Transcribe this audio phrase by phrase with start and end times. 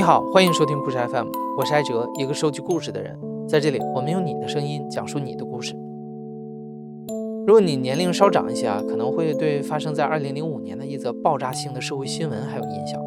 [0.00, 1.26] 你好，欢迎收听故事 FM，
[1.58, 3.14] 我是艾哲，一个收集故事的人。
[3.46, 5.76] 在这里，我们用你的声音讲述你的故事。
[7.46, 12.98] 如果你年龄稍长一些啊，可能会对发生在2005年的一则爆炸性的社会新闻还有印象。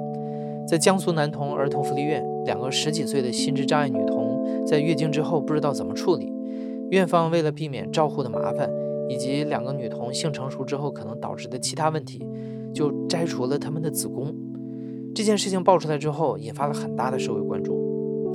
[0.67, 6.31] 在江苏南通儿童福利院，两个十几岁的心智障碍女童在月经之后不知道怎么处理，
[6.91, 8.69] 院方为了避免照护的麻烦，
[9.09, 12.23] 以及两个女童性成熟之后可能导致的其他问题，
[12.71, 14.31] 就摘除了她们的子宫。
[15.15, 17.81] 这件事情爆出来之后，引发了很大的社会关注。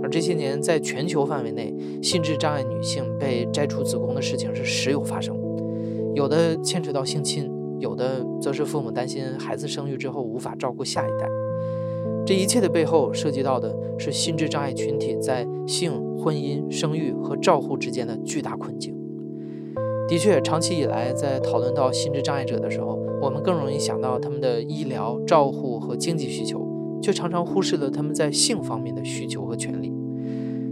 [0.00, 5.36] 而这些年，在全球范围内，心智障碍女性被摘除子宫的事情是时有发生。
[6.14, 11.28] 有的牵扯到性侵，有的则是父母担心孩子生育之后无法照顾下一代。
[12.24, 18.94] 这一切的背后，涉及到的是心智障碍群体在性、婚姻、生育和照护之间的巨大困境。
[20.08, 26.67] 的确，长期以来，在讨论到心智障碍者的时候，我们更容易想到他们的医疗照护和经济需求。
[27.02, 29.92] 却常常忽视了他们在性方面的需求和权利。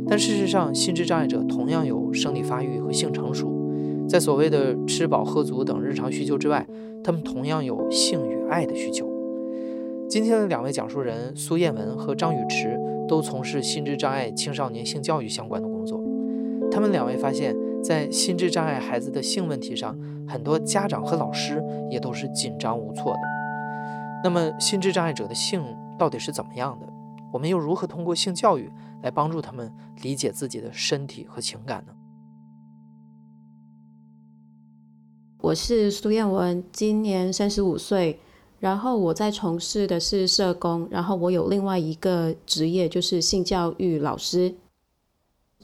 [0.09, 3.53] 但事实上，心智障碍者同样有生理发育和性成熟，
[4.09, 6.65] 在所谓的吃饱喝足等日常需求之外，
[7.03, 9.11] 他们同样有性与爱的需求。
[10.09, 16.01] 今天的两位讲述人苏燕文和张雨驰都从事心智障碍青少年性教育相关的工作。
[16.71, 23.19] 他们两位发现，在心智障碍孩子的性问题上，很多家长和老师也都是紧张无措的。
[24.23, 25.61] 那么，心智障碍者的性？
[25.99, 26.87] 到底是怎么样的？
[27.33, 28.71] 我们又如何通过性教育
[29.03, 29.71] 来帮助他们
[30.03, 31.93] 理解自己的身体和情感呢？
[35.39, 38.19] 我是苏燕文，今年三十五岁，
[38.59, 44.55] 然后我在从事的是社工，然后我有另外一个职业就是性教育老师。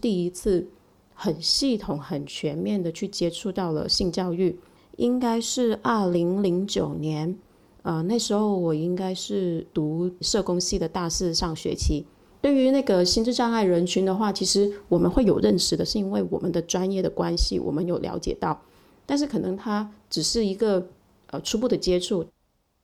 [0.00, 0.68] 第一次
[1.14, 4.58] 很系统、很全面的去接触到了性教育，
[4.96, 7.38] 应该是二零零九年。
[7.82, 12.06] 呃，那时候我应该是读社工系的大四上学期。
[12.40, 18.60] 对于那个心智障碍人群的话，其实我们会有认识的，是因为我们的专业的关系，我们有了解到。
[19.06, 20.88] 但是可能他只是一个
[21.28, 22.24] 呃初步的接触，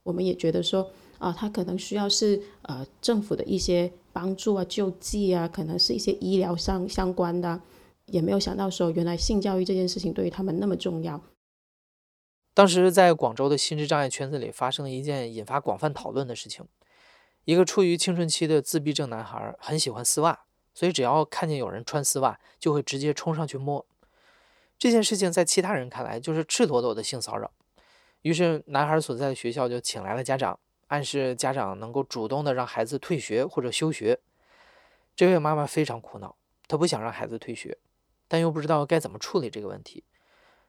[0.02, 0.88] 我们也觉得说
[1.18, 7.60] 啊，他可能需要是呃政府的一些帮助啊、救济啊，可能是一些医疗上相关的，
[8.06, 11.20] 也没有想到说原来性教育这件事情对于他们那么重要。
[12.58, 16.66] 当时在广州的心智障碍圈子里发生了一件引发广泛讨论的事情：
[17.44, 20.40] 一个处于青春期的自闭症男孩很喜欢丝袜，
[20.74, 23.86] 所以只要看见有人穿丝袜，就会直接冲上去摸。
[24.76, 27.52] 这件事情在其他人看来就是赤裸裸的性骚扰。
[28.22, 30.58] 于是男孩所在的学校就请来了家长，
[30.88, 34.18] 暗示家长能够主动的让孩子退学或者休学。
[35.14, 36.34] 这位妈妈非常苦恼，
[36.66, 37.78] 她不想让孩子退学，
[38.26, 40.02] 但又不知道该怎么处理这个问题。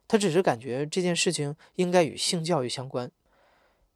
[0.09, 3.11] 他只是感觉这件事情应该与性教育相关。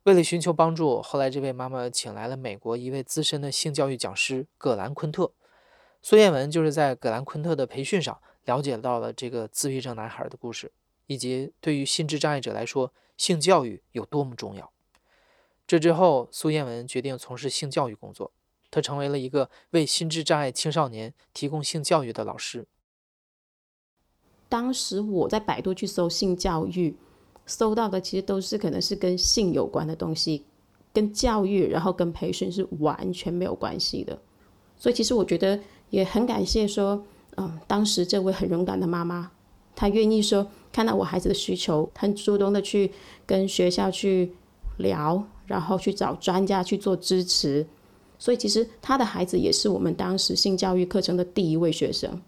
[0.03, 5.31] 为了寻求帮助，后来这位妈妈请来了美国一位资深的性教育讲师葛兰昆特。
[6.03, 10.72] 苏燕文就是在葛兰昆特的培训上了解到了这个自闭症男孩的故事，
[11.07, 14.72] 以及对于心智障碍者来说，性教育有多么重要。
[15.66, 18.31] 这之后，苏燕文决定从事性教育工作，
[18.69, 22.68] 她成为了一个为心智障碍青少年提供性教育的老师。
[24.53, 26.96] 当时我在百度去搜性教育，
[27.47, 30.46] 搜到的其实都是可能是跟性有关的东西，
[30.94, 34.16] 跟教育，然后跟培训是完全没有关系的。
[34.78, 35.59] 所以其实我觉得
[35.90, 37.03] 也很感谢说，
[37.38, 39.31] 嗯，当时这位很勇敢的妈妈，
[39.75, 42.92] 她愿意说看到我孩子的需求，很主动的去
[43.25, 44.31] 跟学校去
[44.78, 47.66] 聊，然后去找专家去做支持。
[48.19, 52.22] 所以其实她的孩子也是我们当时性教育课程的第一位学生。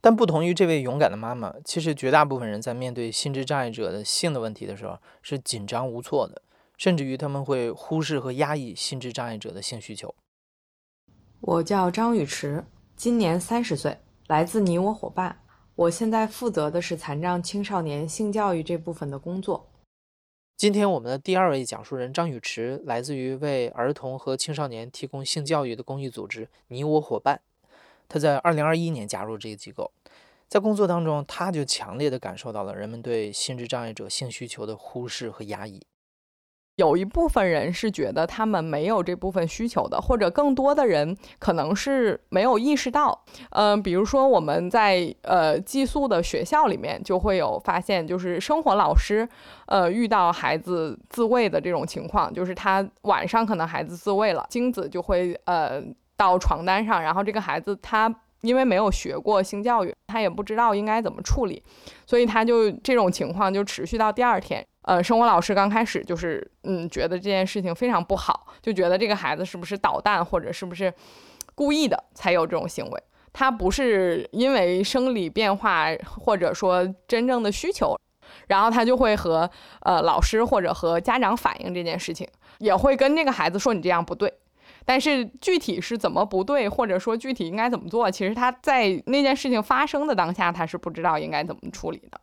[0.00, 6.42] 但不同于这位勇敢的妈妈，其实绝大部分人在面对心智障碍者的性的问题的时候是紧张无措的，
[6.76, 10.14] 甚至于他们会忽视和压抑心智障碍者的性需求。
[11.40, 12.64] 我叫张雨驰，
[12.96, 13.98] 今年三十岁，
[14.28, 15.40] 来自你我伙伴。
[15.74, 19.68] 我现在负责的是残障青少年性教育这部分的工作。
[20.56, 27.40] 今天我们的第二位讲述人张雨驰，来自于为儿童和青少年提供性教育的公益组织“你我伙伴”。
[28.08, 29.92] 他在二零二一年加入这个机构，
[30.48, 35.82] 在工作当中，他就强烈的感受到了人们对心智障碍者性需求的忽视和压抑。
[36.76, 43.24] 有一部分人是觉得他们没有这部分需求的，或者更多的人可能是没有意识到。
[43.50, 49.28] 嗯，比如说我们在呃寄宿的学校里面就会有发现，就是生活老师
[49.66, 55.82] 呃遇到孩子自慰的这种情况，就是他晚上可能孩子自慰了，精子就会呃。
[56.18, 61.62] 到床单上，然后这个孩子他因为没有学过性教育，他也不知道应该怎么处理，
[62.04, 64.62] 所以他就这种情况就持续到第二天。
[64.82, 70.92] 呃，生活老师刚开始就是嗯，觉得这件事情非常不好，就觉得这个孩子是不是捣蛋，或者是不是
[71.54, 77.94] 故意的才有这种行为，他不是因为生理变化或者说真正的需求，
[78.46, 79.50] 然后他就会和
[79.80, 82.26] 呃老师或者和家长反映这件事情，
[82.58, 84.32] 也会跟这个孩子说你这样不对。
[84.88, 92.18] 但是具体是怎么不对，或者说具体应该怎么做，其实他在那件事情发生的当下，他是不知道应该怎么处理的。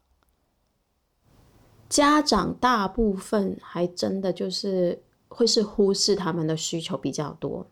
[1.87, 7.67] 家长大部分还真的就是会是忽视他们的需求比较多，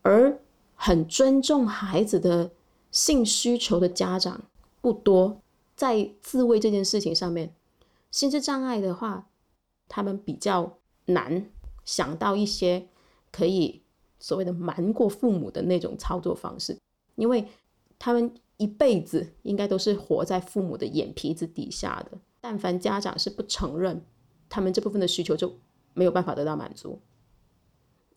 [0.00, 0.40] 而
[0.74, 2.50] 很尊重孩子的
[2.90, 4.40] 性需求的家长
[4.80, 5.42] 不多。
[5.76, 7.54] 在自慰这件事情上面，
[8.10, 9.28] 心智障碍的话，
[9.86, 11.50] 他们比较难
[11.84, 12.86] 想到一些
[13.30, 13.81] 可以
[14.22, 16.78] 所谓的瞒过父母的那种操作方式，
[17.16, 17.46] 因为
[17.98, 22.18] 他们一辈子应该都是活在父母的眼皮子底下的。
[22.40, 24.04] 但凡家长是不承认
[24.48, 25.58] 他们这部分的需求，就
[25.92, 27.00] 没有办法得到满足。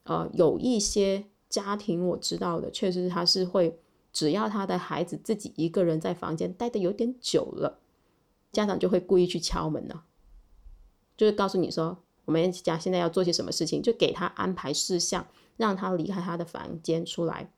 [0.04, 3.80] 呃，有一些家庭我知道的，确实他是会，
[4.14, 7.80] 只要他的孩子自己一个人在房间待的有点久了，
[8.52, 10.06] 家长就会故意去敲门了，
[11.18, 15.26] 就是告诉你说，我们家现在要做些什么事情，就给他安排事项，
[15.58, 17.50] 让他离开他的房间出来。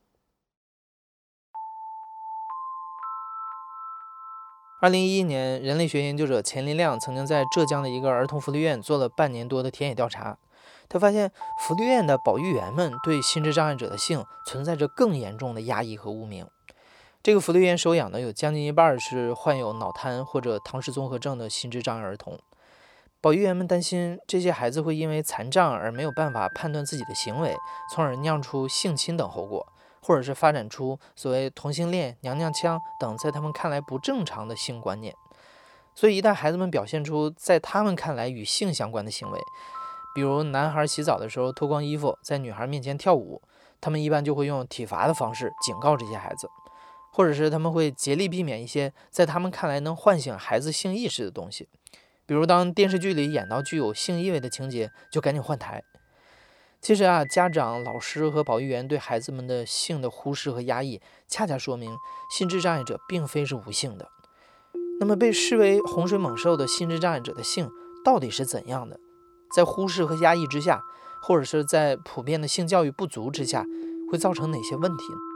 [4.79, 10.37] 二零一一年，人类学研究者钱林亮曾经在浙江的一个儿童福利院做了半年多的田野调查。
[10.87, 16.47] 他发现，福利院的保育员们对心智障碍者的性存在着更严重的压抑和污名。
[17.23, 22.39] 这个福利院收养的有将近一半是患有脑瘫或者唐氏综合症的心智障碍儿童。
[23.27, 27.53] 保育员们担心，这些孩子会因为残障而没有办法判断自己的行为，
[27.93, 29.67] 从而酿出性侵等后果。
[29.99, 35.13] 或者是发展出所谓同性恋、娘娘腔等在他们看来不正常的性观念，
[35.93, 39.39] 所以一旦孩子们表现出在他们看来与性相关的行为，
[40.15, 43.41] 比如男孩洗澡的时候脱光衣服在女孩面前跳舞，
[43.81, 46.47] 他们一般就会用体罚的方式警告这些孩子，
[47.11, 51.67] 或者是他们会竭力避免一些在他们看来能唤醒孩子性意识的东西，
[52.27, 55.83] 比如当电视剧里演到具有性意味的情节，就赶紧换台。
[56.79, 61.97] 其实啊，家长、老师和保育员对孩子们的性的忽视和压抑，恰恰说明
[62.29, 64.07] 心智障碍者并非是无性的。
[64.99, 67.69] 那么，被视为洪水猛兽的心智障碍者的性
[68.05, 68.99] 到底是怎样的？
[69.55, 70.81] 在忽视和压抑之下，
[71.23, 73.65] 或者是在普遍的性教育不足之下，
[74.11, 75.26] 会造成哪些问题呢？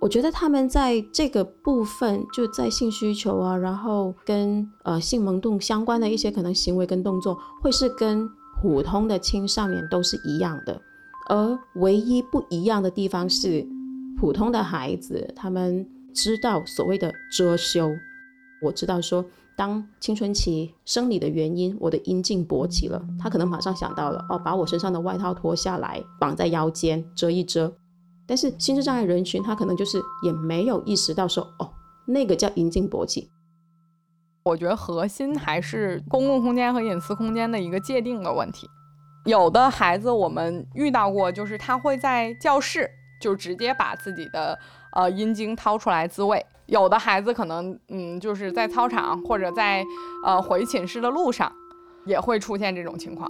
[0.00, 8.28] 我觉得他们在这个部分，就在性需求啊，然后跟呃性萌动相关的一些可能行为跟动作，会是跟。
[8.62, 10.80] 普通的青少年都是一样的，
[11.28, 13.62] 而唯一不一样的地方是，
[14.18, 17.90] 普通的孩子他们知道所谓的遮羞。
[18.62, 19.22] 我知道说，
[19.58, 27.70] 当青春期生理的原因，我的阴茎勃起了，他可能马上想到了哦，把我身上的外套脱下来，绑在腰间遮一遮。
[28.26, 31.70] 但是心智障碍人群，他可能就是也没有意识到说哦，
[32.06, 33.30] 那个叫阴茎勃起。
[34.44, 38.68] 我觉得核心还是公共空间和隐私空间的一个界定的问题。
[39.24, 42.88] 有的孩子我们遇到过，就是他会在教室
[43.20, 44.56] 就直接把自己的
[44.92, 49.84] 呃阴茎掏出来自慰；有的孩子可能嗯就是在操场或者在
[50.24, 51.52] 呃回寝室的路上
[52.04, 53.28] 也会出现这种情况。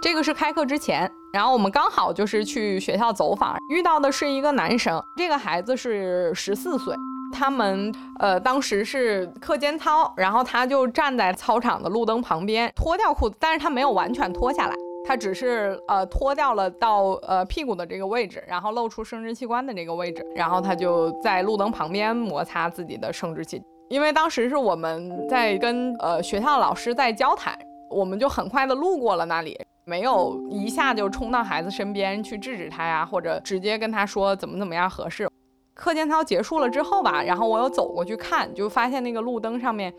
[0.00, 6.94] 这个是开课之前，然后我们刚好就是去学校走访，遇到的是一个男生，这个孩子是十四岁。
[7.32, 23.60] 他们呃，当时是课间操，然后他就站在操场的路灯旁边，脱掉裤子，但是他没有完全脱下来，他只是呃脱掉了到呃屁股的这个位置，然后露出生殖器官的这个位置，然后他就在路灯旁边摩擦自己的生殖器。
[23.90, 27.58] 因为当时是我们在跟呃学校老师在交谈，
[27.90, 29.58] 我们就很快的路过了那里，
[29.88, 35.26] 没有一下就冲到孩子身边去制止他呀，或者直接跟他说怎么怎么样合适。
[35.72, 39.90] 课间操结束了之后吧，然后我又走过去看，就发现那个路灯上面，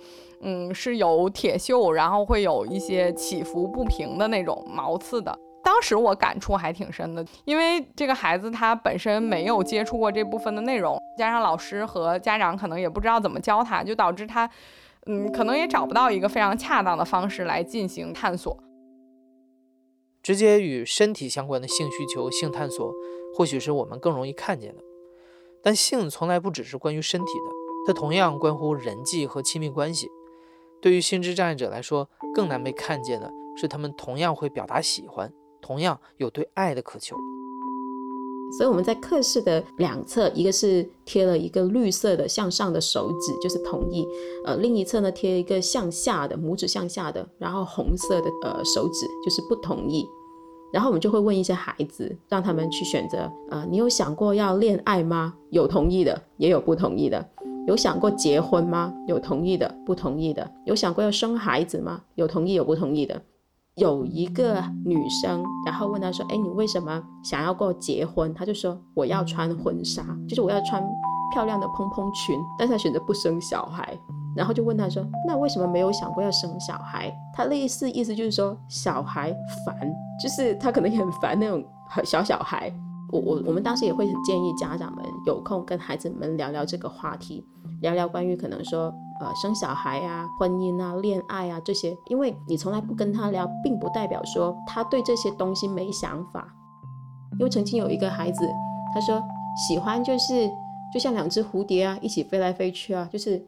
[0.41, 5.36] 嗯，是有铁锈，然后会有一些起伏不平的那种毛刺的。
[5.63, 14.48] 当时我感触还挺深的，因为这个孩子他本身没有接触过这部分的内容，加上老师和家长可能也不知道怎么教他，就导致他，
[15.08, 18.55] 嗯，可能也找不到一个非常恰当的方式来进行探索。
[20.29, 22.93] 直接与身体相关的性需求、性探索，
[23.33, 24.83] 或许是我们更容易看见的。
[25.63, 27.50] 但性从来不只是关于身体的，
[27.88, 30.07] 它同样关乎人际和亲密关系。
[30.83, 35.33] 对于心智障碍者来说，更难被看见的是，他们同样会表达喜欢，
[35.63, 37.15] 同样有对爱的渴求。
[38.55, 44.05] 所以我们在课室的两侧，一个是贴了一个绿色的向上的手指，就是同意；
[44.45, 50.07] 呃，另一侧呢贴一个向下的拇指向下的，然后红色的呃手指就是不同意。
[50.71, 53.31] 然后我们就会问一些孩子，让他们去选择。
[53.49, 55.33] 呃，你有想过要恋爱吗？
[55.49, 57.27] 有同意的，也有不同意的。
[57.67, 58.93] 有想过结婚吗？
[59.07, 60.49] 有同意的，不同意的。
[60.65, 62.01] 有想过要生孩子吗？
[62.15, 63.21] 有同意，有不同意的。
[63.75, 70.83] 有一个女生，然后问他说：“哎，你为什么想要过结婚？”他就说：“我要穿婚纱，就是我要穿
[71.31, 73.97] 漂亮的蓬蓬裙。”但是他选择不生小孩。
[74.36, 79.75] 然后就问他说：“那为什么没有想过要生小孩？”他类似意思就是说小孩烦，
[80.21, 81.63] 就是他可能也很烦那种
[82.05, 82.71] 小小孩。
[83.12, 87.43] 我我我们当时也会建议家长们有空跟孩子们聊聊这个话题，
[87.81, 96.48] 聊聊关于可能说呃生小孩啊、婚姻啊、恋爱啊这些，因为你从来不跟他聊，并不代表说他对这些东西没想法。
[97.39, 98.48] 因为曾经有一个孩子，
[98.93, 99.19] 他说
[99.67, 100.48] 喜欢就是
[100.93, 103.43] 就像两只蝴蝶啊，一起飞来飞去啊，就是。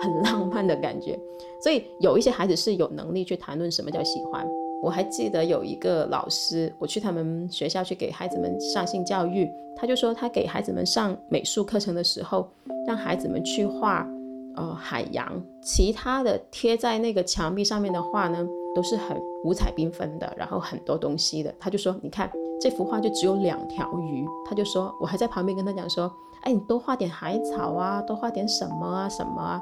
[0.00, 1.18] 很浪漫的感觉，
[1.62, 4.46] 所以有一些孩子是有能力去谈论什么叫喜欢。
[4.82, 12.46] 我还记得有一个老师，我去他们学校去给孩子们上性教育，他就说他给孩子们上美术课程的时候，
[12.86, 14.06] 让孩子们去画
[14.54, 21.52] 呃海洋，其他的贴在那个墙壁上面的画呢，都是很五彩缤纷的，然后很多东西的。
[21.58, 26.12] 他就说，你看这幅画就只有两条鱼，他就说，我还在旁边跟他讲说，
[26.42, 29.60] 哎，你多画点海草啊，多画点什么啊，什么啊。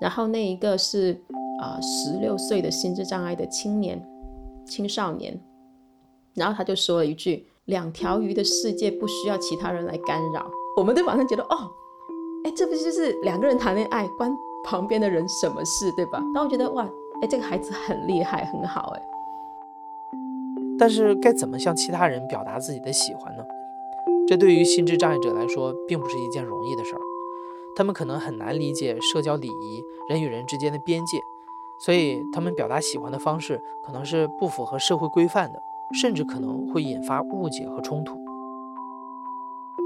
[0.00, 1.18] 然后那一个是
[1.60, 4.00] 啊十六岁的心智障碍的青年
[4.66, 5.38] 青少年，
[6.34, 11.70] 然后他就说了一句：“两条鱼的世界不需要其他人来干扰。”我们都马上觉得哦，
[12.44, 14.30] 哎，这不就是两个人谈恋爱，关
[14.64, 16.20] 旁边的人什么事，对吧？
[16.34, 16.84] 那我觉得哇，
[17.22, 19.02] 哎，这个孩子很厉害，很好，哎。
[20.76, 23.44] 但是该怎么向其他人表达自己的喜欢呢？
[24.26, 27.00] 这对于心智障碍者来说，并不是一件容易的事儿。
[27.76, 31.18] 他们可能很难理解社交礼仪、人与人之间的边界，
[31.78, 35.60] 所以他们表达喜欢的方式可能是不符合社会规范的，
[36.00, 38.16] 甚至可能会引发误解和冲突。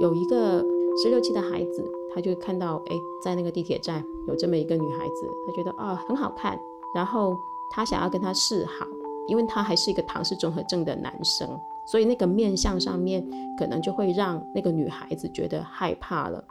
[0.00, 0.64] 有一个
[1.02, 6.58] 十六七的孩子，他就看到，哎，在那个地铁站有这么一个女孩子，他觉得啊很好看，
[6.94, 7.36] 然后
[7.70, 8.86] 他想要跟她示好，
[9.26, 11.48] 因为他还是一个唐氏综合症的男生，
[11.86, 13.26] 所以那个面相上面
[13.58, 16.44] 可能就会让那个女孩子觉得害怕了。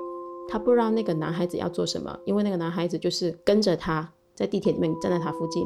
[0.48, 5.66] 他不知道那个男孩子要做什么，因为那个男孩子就是跟着他在地铁里面站在他附近。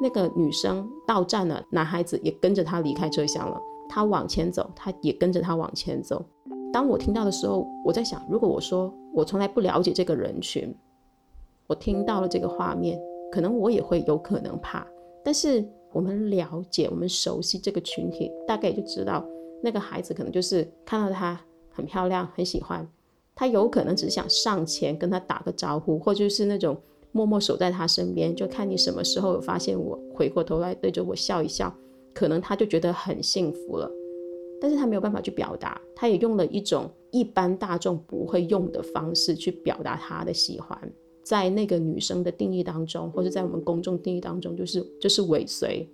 [0.00, 3.58] 那个女生到站了，男孩子也跟着他离开车厢了。
[3.88, 6.22] 他往前走，他也跟着他往前走。
[6.72, 10.74] 当我听到的时候，我在想，如果我说我从来不了解这个人群，
[11.66, 13.00] 我听到了这个画面，
[13.32, 14.86] 可能我也会有可能怕。
[15.24, 19.24] 但是我们了解，我们熟悉这个群体，大概就知道
[19.62, 21.40] 那个孩子可能就是看到她
[21.70, 22.86] 很漂亮，很喜欢。
[23.36, 26.74] 他有可能只想上前跟他打个招呼，或者是那种
[27.12, 31.72] 默默守在他身边，就看你什么时候有发现我，回过头来对着我笑一笑，
[32.14, 33.88] 可能他就觉得很幸福了。
[34.58, 40.76] 但是他没有办法去表达，他也用了一种一般大众不会用的方式去表达他的喜欢，
[41.22, 45.86] 在那个女生的定义当中，或者在我们公众定义当中，就是就是尾随。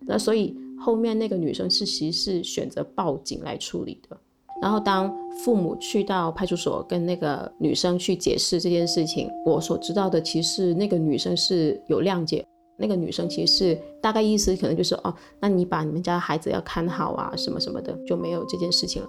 [0.00, 4.14] 那所以后面那个女生是其实是选择报警来处理的。
[4.60, 12.44] 然后，当父母去到派出所跟那个女生去解释这件事情，我所知道的，其实那个女生是有谅解。
[12.78, 19.08] 那个女生其实大概意思可能就是哦，那你把你们家孩子要看好啊，什么什么的，就没有这件事情了。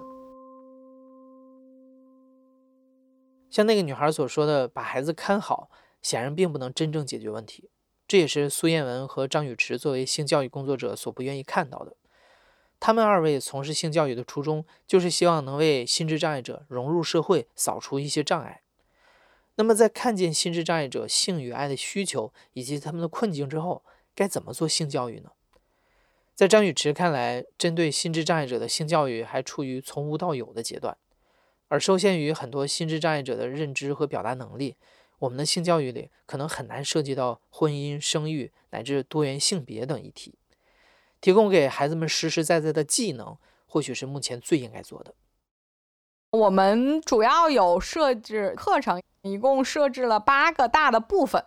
[3.50, 5.70] 像那个女孩所说的，把孩子看好，
[6.02, 7.70] 显然并不能真正解决问题。
[8.06, 11.96] 这也是苏燕文和张雨驰作为性教育工作者所不愿意看到的。
[12.86, 18.60] 他们二位从事性教育的初衷，就是希望能为心智障碍者融入社会，扫除一些障碍。
[19.54, 23.82] 那么，在看见心智障碍者性与爱的需求以及他们的困境之后，
[24.14, 25.30] 该怎么做性教育呢？
[26.34, 30.94] 在张雨驰看来，针对心智障碍者的性教育还处于从无到有的阶段，
[31.68, 34.76] 而受限于很多心智障碍者的认知和表达能力，
[35.20, 40.34] 我们的性教育里可能很难涉及到婚姻、生育乃至多元性别等议题。
[41.24, 45.14] 提供给孩子们实实在在的技能，或许是目前最应该做的。
[46.32, 51.42] 我们主要有设置课程，一共设置了八个大的部分。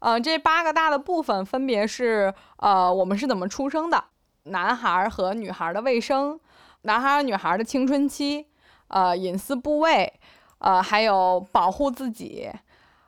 [0.00, 4.02] 呃，这八个大的部分分别是：呃，我们是怎么出生的？
[4.46, 6.40] 男孩和女孩的卫生，
[6.80, 8.48] 男孩女孩的青春期，
[8.88, 10.12] 呃，隐私部位，
[10.58, 12.50] 呃，还有保护自己，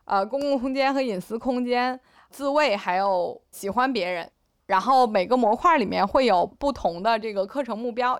[0.04, 1.98] 呃，公共空间和隐私空间，
[2.30, 4.30] 自慰，还有喜欢别人。
[4.66, 8.18] 然后每个模块里面会有不同的这个课程目标，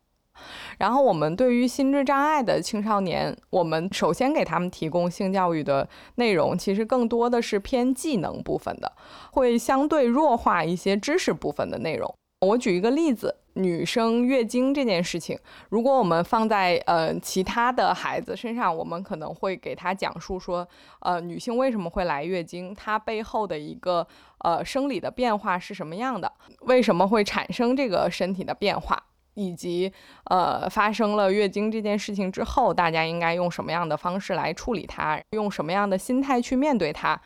[0.79, 8.93] 然后我们对于心智障碍的青少年，我们首先给他们提供性教育的内容，其实更多的是偏技能部分的，
[9.33, 12.15] 会相对弱化一些知识部分的内容。
[12.41, 20.67] 我举一个例子，女生月经这件事情，如果我们放在呃其他的孩子身上，我们可能会给他讲述说，
[21.01, 24.07] 呃，女性为什么会来月经，它背后的一个
[24.39, 26.33] 呃生理的变化是什么样的，
[26.63, 29.01] 为什么会产生这个身体的变化，
[29.35, 29.93] 以及
[30.25, 37.21] 呃发生了月经这件事情之后，大家应该用什么样的方式来处理它，用什么样的心态去面对它。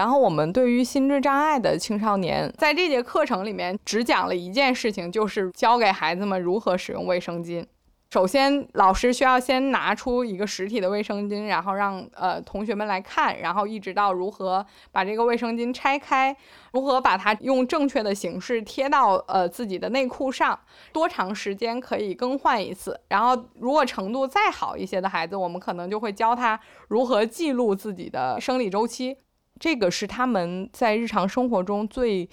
[0.00, 7.62] 然后我们对于心智障碍的青少年，在这节课程里面只讲了一件事情，就是教给孩子们如何使用卫生巾。
[8.10, 16.34] 首先，老师需要先拿出一个实体的卫生巾，然后让呃同学们来看，然后一直到如何把这个卫生巾拆开，
[16.72, 20.58] 如何把它用正确的形式贴到呃自己的内裤上，
[20.94, 22.98] 多长时间可以更换一次。
[23.10, 29.18] 然后，如果程度再好一些的孩子，我们可能就会教他如何记录自己的生理周期。
[29.60, 32.28] 这个是他们在日常生活中最，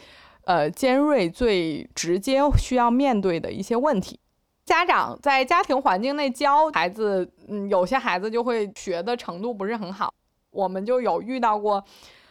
[0.46, 4.20] 呃尖锐、最直接需要面对的一些问题。
[4.66, 10.14] 家长在家庭环境内教孩子，嗯，有些孩子就会学的程度不是很好。
[10.52, 11.84] 我们就有遇到过，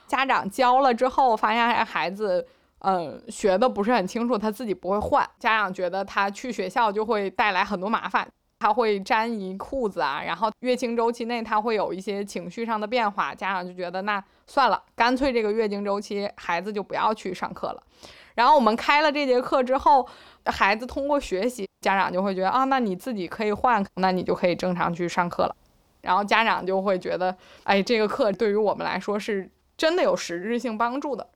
[0.07, 2.47] 家长教了之后，发现孩子，
[2.79, 5.29] 嗯，学的不是很清楚，他自己不会换。
[5.39, 8.27] 家长觉得他去学校就会带来很多麻烦。
[8.59, 17.83] 他会沾一裤子啊，然后月经周期内他会有一些情绪上的变化，家长就觉得那算了，干脆这个月经周期孩子就不要去上课了。
[18.35, 20.07] 然后我们开了这节课之后，
[20.47, 25.57] 孩子通过学习，家长就会觉得啊，那你自己可以换，那你就可以正常去上课了。
[26.03, 31.27] 然后家长就会觉得，哎，这个课对于我们来说是真的有实质性帮助的。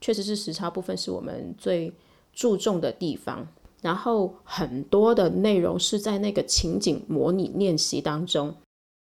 [0.00, 1.92] 确实是时差部分是我们最
[2.32, 3.48] 注重的地方。
[3.80, 8.52] 然后很多的内容是在那个情景模拟练习当中，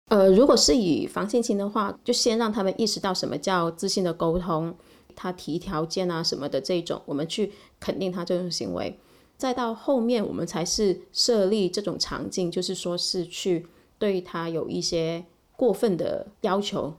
[0.07, 4.73] 呃，如果是以防性侵的话，就先让他们意识到什么叫自信的沟通，
[5.13, 8.97] 他提条件啊什么的这种，我们去肯定他这种行为，
[9.37, 13.67] 再到后面我们才是设立这种场景，就是说是去
[13.99, 15.25] 对他有一些
[15.57, 16.93] 过分的要求。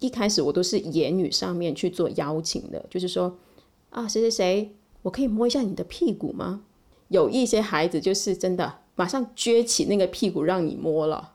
[0.00, 3.36] 一开始我都是言语上面去做邀请的，就是说
[3.90, 4.74] 啊谁谁谁。
[5.02, 6.62] 我可以摸一下你的屁股吗？
[7.14, 11.32] 有一些孩子就是真的马上撅起那个屁股让你摸了，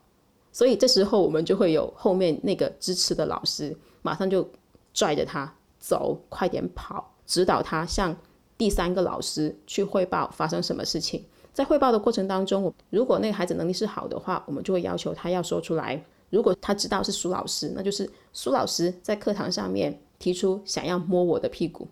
[0.52, 4.46] 所以这时候我们就会有后面那个支持的老师马上就
[4.92, 8.14] 拽着他走，快点跑，指导他向
[8.58, 11.24] 第三个老师去汇报发生什么事情。
[11.54, 15.98] 在汇报的过程当中，如果那个孩子能力是好的话，我们就会要求他要说出来。
[16.28, 21.88] 如果他知道是苏老师，那就是苏老师在课堂上面提出想要摸我的屁股，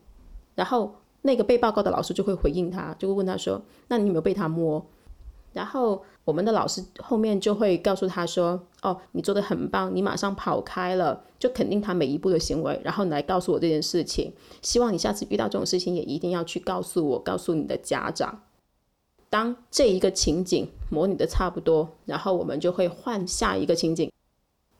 [0.54, 0.94] 然后。
[1.22, 4.84] 那个被报告的老师就会回应他，就会问他说：“那你有没有被他摸？”
[5.52, 14.32] 然后我们的老师后面就会告诉他说：“哦，你做的很棒，你马上跑开了，就肯定他每一步的行为，然后你来告诉我这件事情。
[14.62, 18.42] 希望你下次遇到这种事情也一定要去告诉我，告诉你的家长。
[19.30, 24.12] 当这一个情景模拟的差不多，然后我们就会换下一个情景。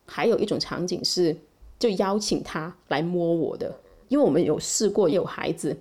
[0.06, 1.36] 还有一种场景是，
[1.78, 3.74] 就邀请他来摸我的，
[4.08, 5.76] 因为我们有试过有孩子。”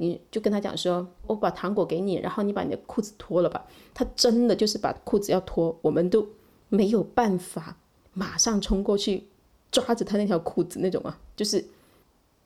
[0.00, 3.66] 你就跟他讲说，我把糖果给你，然后你把你的裤子脱了吧。
[3.92, 6.26] 他真的就是把裤子要脱，我们都
[6.70, 7.76] 没有办法
[8.14, 9.24] 马上冲过去
[9.70, 11.62] 抓着他那条裤子那种啊，就是，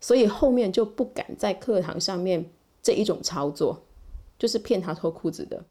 [0.00, 2.50] 所以后面就不敢在课堂上面
[2.82, 3.84] 这一种操作，
[4.36, 5.64] 就是骗他脱裤子的。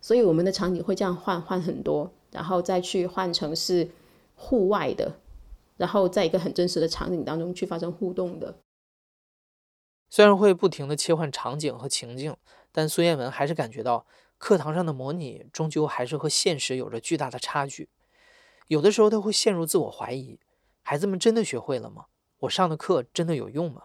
[0.00, 3.88] 所以我们的场景会这样换换很多，然后再去换成是
[4.36, 5.12] 户外的，
[5.76, 8.54] 然后在一个很真实的场景当中去发生互动的。
[10.08, 12.36] 虽然会不停地切换场景和情境，
[12.72, 14.06] 但苏彦文还是感觉到
[14.38, 17.88] 课堂上的模拟终究还是和现实有着巨大的差距。
[18.68, 20.40] 有的时候他会陷入自我怀疑：
[20.82, 22.06] 孩子们真的学会了吗？
[22.40, 23.84] 我上的课真的有用吗？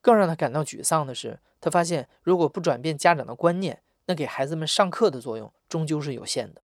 [0.00, 6.62] 更让他感到沮丧的是，他发现如果不转变家长的观念，那给孩子们上课的作用终究是有限的。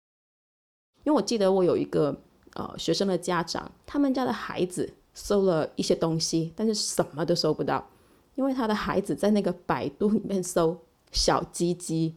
[1.04, 2.22] 因为我记得我有一个
[2.54, 7.90] 呃学生的家长，他们家的孩子搜了一些东西，但是什么都搜不到。
[8.36, 10.78] 因为他的孩子在那个百度里面搜
[11.12, 12.16] “小鸡鸡”，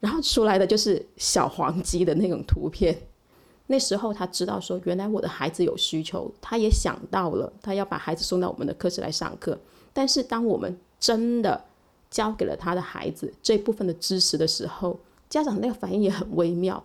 [0.00, 2.96] 然后出来的就是小黄鸡的那种图片。
[3.68, 9.58] 那时候他知道说，原来我的孩子有需求，他也想到了，他要把孩子送到我们的课室来上课。
[9.92, 11.64] 但是当我们真的
[12.10, 16.82] 教给了他的孩子这部分的知识的时候，家长那个反应也很微妙。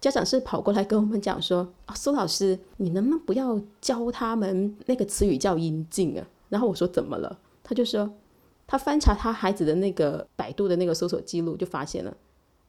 [0.00, 8.10] 家长是跑过来跟我们讲说：“啊，苏老师，你能不能不要教他们那个词语叫阴茎啊？”然后我说：“怎么了？”他就说，
[8.66, 12.16] 他翻查他孩子的那个百度的那个搜索记录，就发现了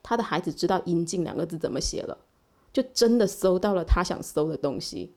[0.03, 2.17] 他的孩子知道“阴茎”两个字怎么写了，
[2.73, 5.13] 就真的搜到了他想搜的东西。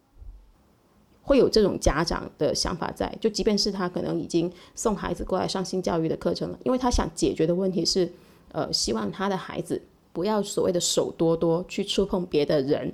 [1.23, 8.09] 会有这种家长的想法在，就即便是他可能已经送孩子过来上性教育的课程了，因为他想解决的问题是，
[8.53, 12.93] 呃，希望他的孩子不要所谓的手多多去触碰别的人，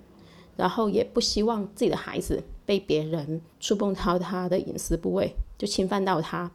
[0.57, 6.51] 然后也不希望自己的孩子被别人触碰到他的隐私部位，就侵犯到他。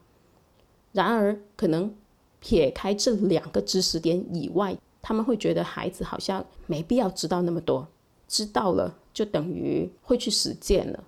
[0.93, 1.93] 然而，可能
[2.39, 7.85] 撇开这两个知识点以外，他们会觉得孩子好像没必要知道那么多，
[8.27, 11.03] 知道了就等于会去实践了。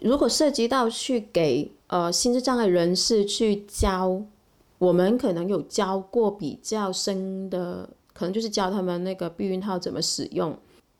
[0.00, 4.22] 如果涉及到去给呃心智障碍人士去教，
[4.78, 10.56] 我们可能有教过比较深的，可能就是教他们那个避孕套怎么使用，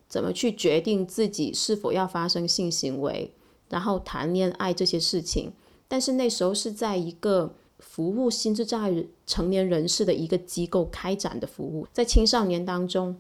[0.09, 3.33] 怎么去决定自己是否要发生性行为，
[3.69, 5.53] 然后谈恋爱这些事情。
[5.89, 13.15] 但是那时候是在一个服务心智障碍成年人士的一个机构开展的服务，在青少年当中，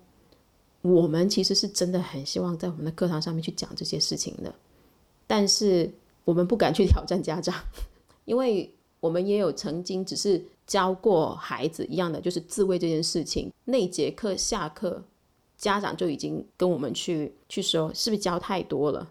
[0.83, 4.53] 我们其实是真的很希望在我们的课堂上面去讲这些事情的。
[5.27, 5.89] 但是
[6.25, 7.55] 我们不敢去挑战家长，
[8.25, 13.53] 因为我们也有曾经只是教过孩子一样的，就是自慰这件事情。
[13.65, 15.01] 那节课下课，
[15.57, 19.09] 家长就已经跟我们去去说，是不是教太多了？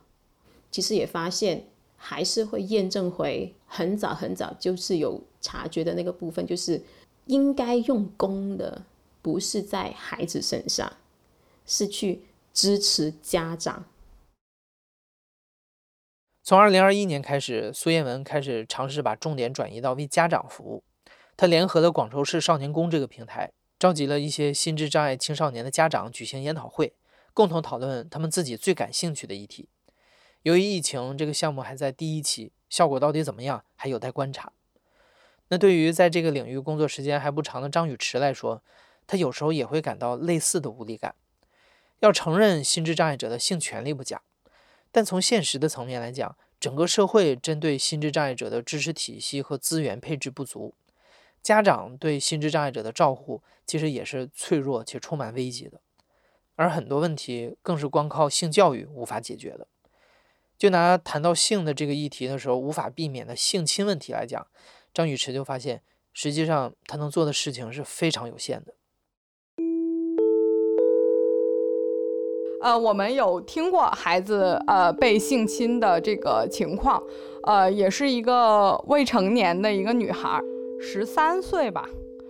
[0.71, 1.65] 其实也发现，
[2.05, 6.81] 还是会验证回很早很早就是有察觉的那个部分，就是
[7.27, 8.83] 应该用功的
[9.21, 10.97] 不是在孩子身上，
[11.65, 13.85] 是去支持家长。
[16.43, 20.83] 从二零二一年开始，苏彦文开始尝试把重点转移到为家长服务。
[21.37, 26.91] 他联合了广州市少年宫这个平台，召集了一些心智障碍青少年的家长举行研讨会，
[27.33, 29.69] 共同讨论他们自己最感兴趣的议题。
[30.43, 34.51] 由于疫情，这个项目还在第一期，效果到底怎么样还有待观察。
[35.47, 38.61] 那对于在这个领域工作时间还不长的张雨驰来说，
[39.07, 41.15] 他有时候也会感到类似的无力感。
[41.99, 44.21] 要承认心智障碍者的性权利不假。
[44.91, 50.75] 但从现实的层面来讲，整个社会针对心智障碍者的支持体系和资源配置不足，
[51.41, 55.79] 家长对心智障碍者的照护其实也是脆弱且充满危机的，
[56.55, 59.67] 而很多问题更是光靠性教育无法解决的。
[60.57, 64.45] 就拿谈到性的这个议题的时候无法避免的性侵问题来讲，
[64.93, 65.81] 张雨驰就发现，
[66.13, 68.73] 实际上他能做的事情是非常有限的。
[72.61, 77.03] 呃，我们有听过孩子呃被性侵的这个情况，
[77.43, 80.39] 呃，也是一个未成年的一个女孩，
[80.79, 81.89] 十三岁吧。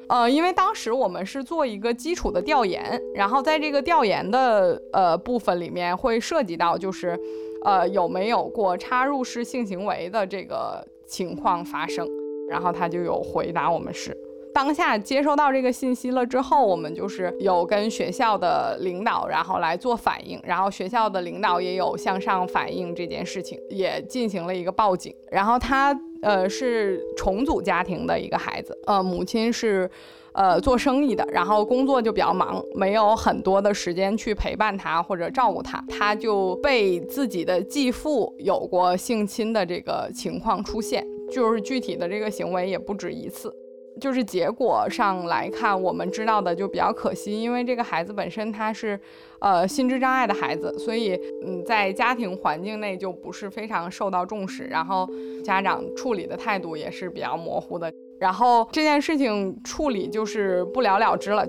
[0.10, 7.16] 呃，因为当时我们是做一个基础的调研，然后在这个调研的呃部分里面会涉及到，就是
[7.64, 12.08] 呃有没有过插入式性行为的这个情况发生，
[12.50, 14.16] 然后他就有回答我们是。
[14.54, 25.12] 当下接收到这个信息了之后，我们就是有跟学校的领导，然后来做反应，然后学校的领导也有向上反映这件事情，也进行了一个报警。
[25.32, 29.90] 然后他呃是重组家庭的一个孩子，呃母亲是
[30.34, 43.54] 呃做生意的，然后工作就比较忙，没有很多的时间去陪伴他或者照顾他，他就被自己的继父有过性侵的这个情况出现，就是具体的这个行为也不止一次。
[44.02, 49.00] 就是结果上来看，我们知道的就比较可惜，因为这个孩子本身他是，
[49.38, 51.14] 呃，心智障碍的孩子，所以
[51.46, 55.08] 嗯，在家庭环境内就不是非常受到重视，然后
[55.46, 57.94] 家长处理的态度也是比较模糊的，
[58.24, 61.46] 然后这件事情处理就是不了了之了。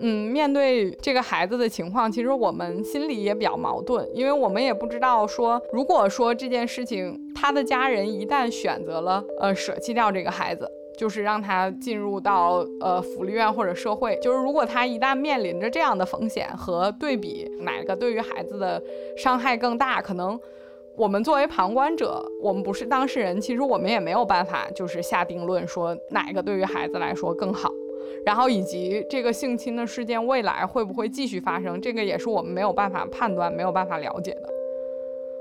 [0.00, 10.66] 嗯，面对这个孩子的情况，其实我们心里也比较矛盾，因为我们也不知道说，如果说这件事情他的家人一旦选择了呃舍弃掉这个孩子。
[10.96, 18.80] 就是让他进入到呃福利院或者社会，就是如果他一旦面临着这样的风险和对比，哪个对于孩子的
[19.16, 20.00] 伤害更大？
[20.00, 20.38] 可能
[20.96, 27.68] 我们作为旁观者，我们不是当事人，其实我们也没有办法就是下定论说哪个对于孩子来说更好。
[28.24, 34.48] 然后以及这个性侵的事件未来会不会继续发生，这个也是我们没有办法判断、没有办法了解的。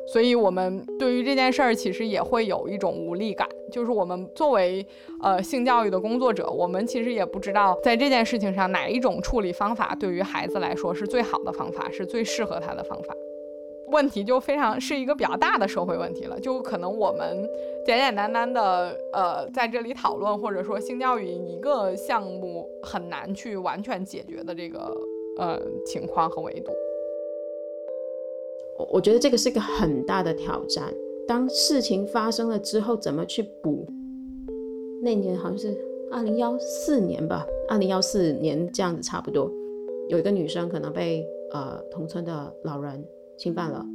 [0.06, 4.86] 所以，我们对于这件事儿其实也会有一种无力感，就是我们作为
[5.22, 13.16] 呃性教育的工作者，我们其实也不知道在这件事情上哪一种处理方法对于孩子来说是最好的方法，是最适合他的方法。
[13.94, 17.48] 问题就非常是一个比较大的社会问题了，就可能我们
[17.86, 24.80] 简简单单的呃在这里讨论，或者说性教育一个项目很难去完全解决的这个
[25.38, 26.72] 呃情况和维度。
[28.80, 30.92] 我我觉得这个是一个很大的挑战。
[31.26, 33.88] 当事情发生了之后，怎么去补？
[35.02, 35.78] 那年好像是
[36.12, 39.50] 二零幺四年吧，二零幺四年这样子差不多，
[40.10, 43.06] 有一个女生可能被呃同村的老人
[43.38, 43.86] 侵犯了，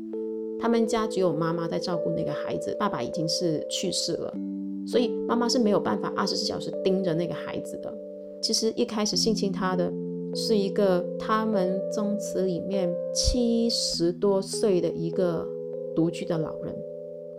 [0.60, 4.32] 他们家只有妈妈在照顾那个孩子，爸爸已经是去世了，
[4.86, 7.92] 所以妈妈是没有办法二十四小时盯着那个孩子的。
[8.40, 9.92] 其实一开始性侵他的
[10.34, 15.46] 是一个他们宗祠里面七十多岁的一个
[15.96, 16.74] 独居的老人，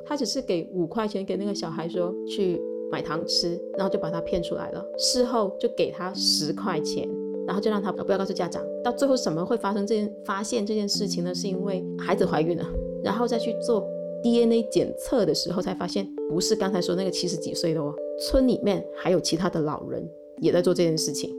[0.05, 4.83] 他只是给五块钱给那个小孩说去买糖吃，然后就把他骗出来了。
[4.97, 7.07] 事后就给他十块钱，
[7.49, 8.63] 然后就让他不要告诉家长。
[8.83, 11.33] 到最后什么会发生这件发现这件事情呢？
[11.33, 12.63] 是因为孩子怀孕了，
[13.03, 13.83] 然后再去做
[14.21, 20.07] DNA 检测的时候才发现不是刚才说那个七十几岁的哦，村里面还有其他的老人
[20.41, 21.35] 也在做这件事情。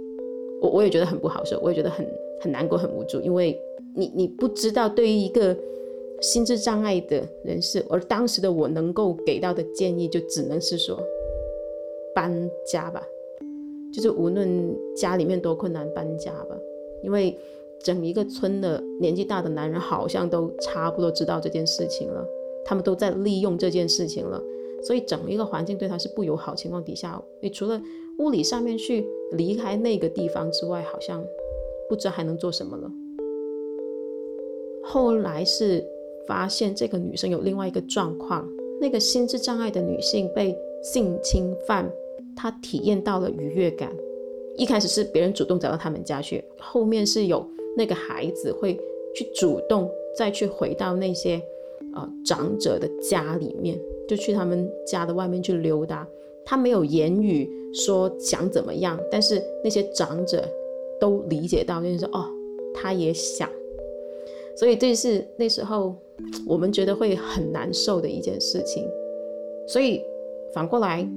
[0.61, 2.05] 我我也觉得很不好受，我也觉得很
[2.41, 3.57] 很难过、很无助，因为
[3.95, 5.57] 你你不知道对于一个
[6.21, 11.01] 心智障碍的人士，而当时的我能够给到的建议就只能是说
[12.15, 13.07] 搬家吧，
[13.93, 16.57] 就是无论家里面多困难，搬家吧，
[17.03, 17.37] 因为
[17.83, 22.27] 整一个村的年纪大的男人好像都差不多知道这件事情了，
[22.65, 24.43] 他们都在利用这件事情了，
[24.83, 27.81] 所以整一个环境对他是不友好情况底下，你除了
[28.19, 31.25] 物理上面去离开那个地方之外，好像
[31.89, 32.91] 不知道还能做什么了。
[34.83, 35.85] 后来是
[36.27, 38.47] 发现这个女生有另外一个状况，
[38.81, 41.91] 那个心智障碍的女性被性侵犯，
[42.41, 43.95] 他体验到了愉悦感。
[44.57, 48.75] 一开始是别人主动找到他们家去，后面是有那个孩子会
[49.15, 51.41] 去主动再去回到那些
[51.95, 56.07] 呃长者的家里面，就去他们家的外面去溜达。
[56.45, 60.49] 他没有言语说想怎么样，但是那些长者
[60.99, 62.27] 都理解到，就是说哦，
[62.75, 63.49] 他也想。
[64.57, 65.95] 所以这是那时候
[66.47, 68.87] 我们觉得会很难受的一件事情。
[69.67, 70.03] 所以
[70.53, 71.09] 反过来，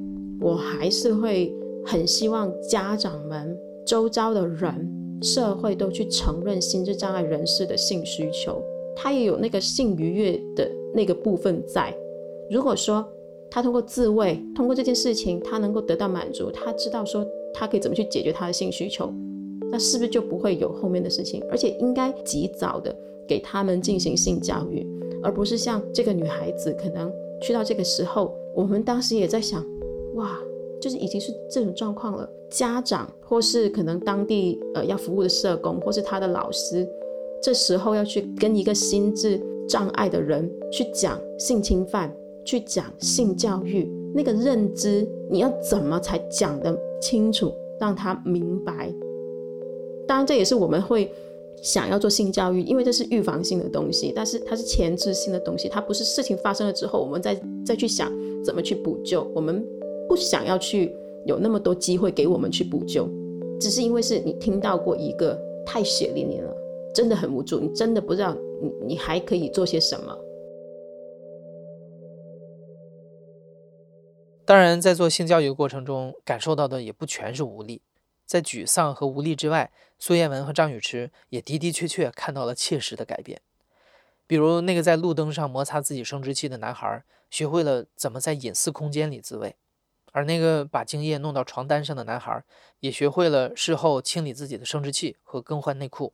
[0.43, 8.62] 我还是会很希望家长们、周遭的人、社会都去承认心智障碍人士的性需求，
[8.95, 11.95] 他也有那个性愉悦的那个部分在。
[12.51, 13.08] 如果说
[13.49, 19.12] 他通过自慰，通过这件事情，他能够得到满足，他知道说他可以怎么去解决他的性需求，
[19.71, 21.41] 那是不是就不会有后面的事情？
[21.49, 22.93] 而且应该及早的。
[23.25, 24.86] 给他们进行性教育，
[25.23, 27.10] 而不是像这个女孩子，可能
[27.41, 29.65] 去到这个时候，我们当时也在想，
[30.15, 30.39] 哇，
[30.82, 32.30] 就是已经是这种状况了。
[32.49, 36.88] 家长或是可能当地呃要服务的社工，或是他的老师，
[37.41, 48.93] 这时候要去跟一个心智障碍的人去讲性侵犯，去讲性教育，那个认知你要怎么才讲得清楚，让他明白？
[50.08, 51.12] 当然，这也是我们会。
[51.62, 58.12] 想要做性教育，因为这是预防性的东西，但是它是前置性的东西，它不是事情发生了之后我们再再去想
[58.43, 59.26] 怎么去补救。
[59.34, 59.65] 我们
[60.13, 60.95] 不想要去
[61.26, 63.10] 有那么多机会给我们去补救，
[63.60, 66.56] 只是因为是你听到过一个太血淋淋了，
[66.93, 70.15] 真的很无助，你真的不知道你你还可以做些什么。
[74.45, 77.82] 当然，在做性教育的过程中，感受到的也不全是无力。
[78.28, 83.41] 在沮丧和无力之外，苏彦文和张雨池也的的确确看到了切实的改变。
[84.28, 89.56] 比如，那个在路灯上摩擦自己生殖器的男孩，学会了怎么在隐私空间里自慰；
[90.13, 92.41] 而那个把精液弄到床单上的男孩，
[92.80, 96.13] 也学会了事后清理自己的生殖器和更换内裤。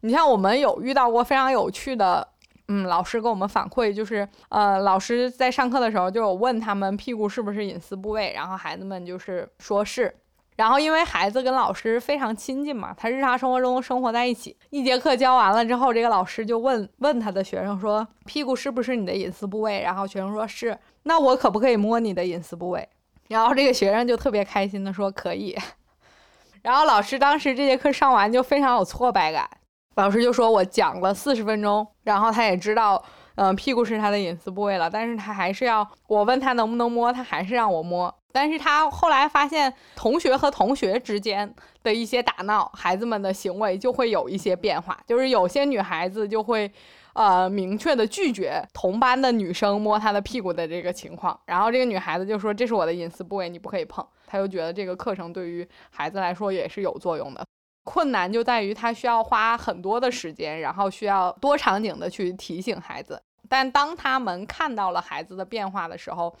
[0.00, 2.26] 你像我们有遇到过非常有趣的，
[2.66, 10.12] 嗯，老师给我们反馈，就是呃，老师在上课的时候就有问他们屁股是不是隐私部位，然后孩子们就是说是。
[10.56, 14.54] 然后，因为孩子跟老师非常亲近嘛，他日常生活中生活在一起。
[14.68, 20.78] 一节课教完了之后，这个老师就问问他的学生说：“屁股是不是你的隐私部位？”然后学生说是。
[21.04, 22.86] 那我可不可以摸你的隐私部位？
[23.30, 25.56] 然后这个学生就特别开心的说：“可以。
[26.62, 29.48] ”然后老师当时这节课上完就非常有挫败感。
[29.94, 33.02] 老师就说：“我讲了四十分钟，然后他也知道，
[33.36, 44.96] 嗯，屁股是他的隐私部位了，但是他还是要我问他能不能摸，他还是让我摸。”但是他后来发现，同学和同学之间的一些打闹，孩子们的行为就会有一些变化。
[45.06, 46.70] 就是有些女孩子就会，
[47.14, 51.38] 呃，明确的拒绝同班的女生摸她的屁股的这个情况。
[51.46, 57.44] 然后这个女孩子就说：“这是我的隐私部位，你不可以碰。”她就觉得这个课程对于孩子来说也是有作用的。
[57.84, 63.20] 困难就在于他需要花很多的时间，然后需要多场景的去提醒孩子。
[63.48, 66.36] 但当他们看到了孩子的变化的时候，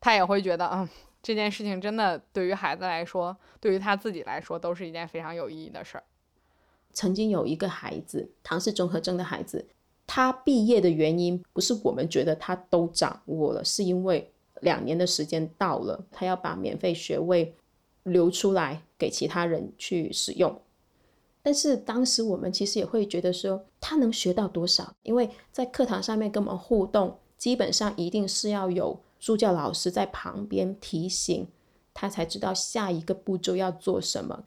[0.00, 0.88] 他也会觉得，嗯。
[1.22, 6.04] 这件事情真的对于孩子来说，对于他自己来说，都是一件非常有意义的事儿。
[6.92, 9.66] 曾经有一个孩子，唐氏综合症的孩子，
[10.06, 17.54] 他毕业的原因不是我们觉得他都掌握了，是因为两年的时间到了，他要把免费学位
[18.04, 20.60] 留出来给其他人去使用。
[21.42, 24.92] 但是当时我们其实也会觉得说，他能学到多少？
[25.02, 31.46] 因为在课堂上面跟我们互动，基本上一定是要有助教老师在旁边提醒，
[31.92, 34.44] 他才知道下一个步骤要做什么。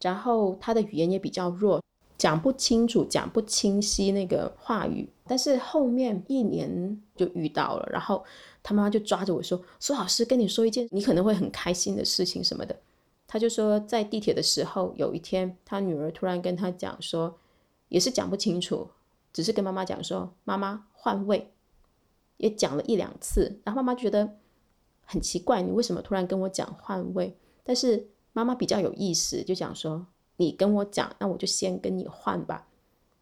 [0.00, 1.82] 然后他的语言也比较弱，
[2.24, 5.06] 讲不清楚，讲不清晰那个话语。
[5.26, 8.24] 但是后面一年就遇到了，然后
[8.62, 12.74] 他妈妈就抓着我说：“苏老师，跟你说一件你可能会很开心的事情什么的。”
[13.28, 17.38] 他就说，在地铁的时候，有一天，他女儿突然跟他讲说，
[17.90, 18.88] 也是讲不清楚，
[19.30, 21.52] 只是跟妈妈讲说，妈妈换位，
[22.38, 24.38] 也讲了一两次，然后妈妈觉得
[25.04, 27.36] 很奇怪，你为什么突然跟我讲换位？
[27.62, 32.68] 但是妈妈比较有意思，就讲说，你跟我讲，那我就先跟你换吧。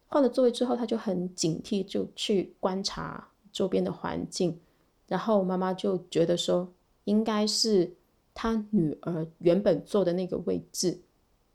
[0.07, 4.59] 换了座位之后，他就很警惕，就去观察周边的环境，
[5.07, 6.73] 然后妈妈就觉得说，
[7.03, 7.95] 应该是。
[8.35, 10.99] 他女儿原本坐的那个位置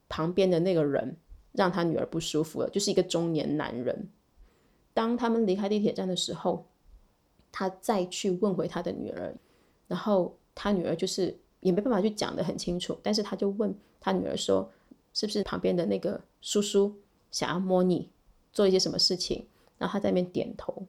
[0.08, 1.16] 旁边的那个人，
[1.50, 4.08] 让他女儿不舒服了，就是一个中年男人。
[4.94, 6.64] 当他们离开地铁站的时候，
[7.50, 9.34] 他再去问回他的女儿，
[9.88, 14.70] 然后他女儿就是也没办法去讲的很清楚，但是他就问他女儿说
[15.18, 16.94] ：“是不是旁边的那个叔叔
[17.30, 18.08] 想要摸你，
[18.52, 20.86] 做一些什么事情？”然后他在那边点头。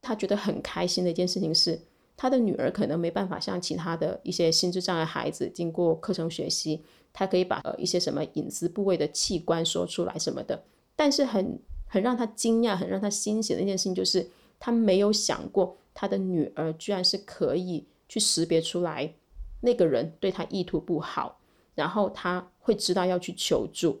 [0.00, 1.80] 他觉得很开心的一件事情是。
[2.14, 6.80] 他的女儿可能没办法像其他的一些心智障碍孩子，经过课程学习，
[7.12, 10.62] 他可以把呃一些什么隐私部位的器官说出来什么的。
[10.94, 14.28] 但是很很让他惊讶、很让他欣喜的一件事情，就是
[14.60, 19.14] 他没有想过他的女儿居然是可以去识别出来
[19.62, 21.40] 那个人对他意图不好，
[21.74, 24.00] 然后他会知道要去求助，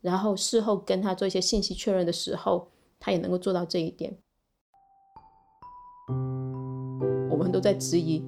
[0.00, 2.68] 然后事后跟他做一些信息确认的时候，
[3.00, 4.16] 他也能够做到这一点。
[7.30, 8.22] 我们都在质疑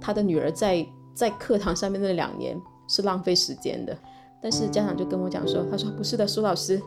[0.00, 3.98] 他的女儿在在课堂上面那两年是浪费时间的，
[4.42, 6.80] 但是家长就跟我讲说，他说不是的，苏老师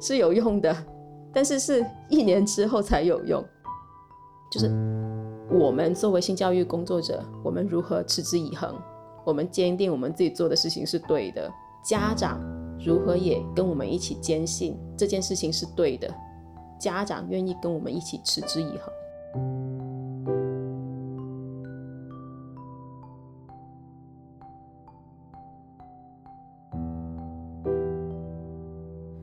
[0.00, 0.74] 是有用的，
[1.32, 3.44] 但是是一年之后才有用。
[4.50, 4.66] 就是
[5.50, 8.74] 我们作为性教育工作者，我们如何持之以恒？
[9.24, 11.52] 我们坚定我们自己做的事情是对的，
[11.86, 12.40] 家长
[12.84, 16.12] 如何也跟我们一起坚信这件事情是对的，
[16.80, 18.92] 家长愿意跟我们一起持之以恒。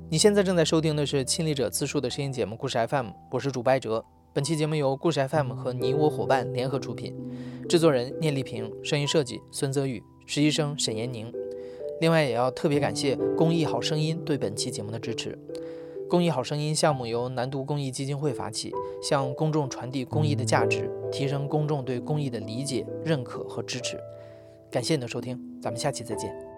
[0.10, 4.06] 你现在正在收听的是亲历者自述的声音节目《故事 FM》，我是主播哲。
[4.32, 7.14] 本期节目由故事 FM 和你我伙伴联合出品，
[7.68, 11.43] 制作人聂丽萍，声音设计孙泽宇，实习生沈延宁。
[12.04, 15.40] 另外，也要特别感谢公益好声音对本期节目的支持。
[16.10, 23.98] 公益好声音项目由南都公益基金会发起，向公众传递公益的价值，提升公众对公益的理解、认可和支持。
[24.70, 26.53] 感谢你的收听，咱们下期再见。